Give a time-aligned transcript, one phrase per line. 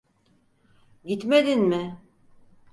[1.05, 1.99] Gitmedin mi?